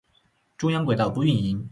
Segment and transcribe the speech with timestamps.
[0.57, 1.69] 中央轨道不营运。